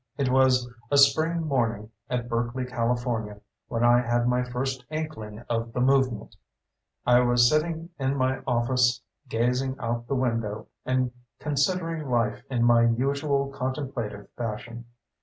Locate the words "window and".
10.15-11.11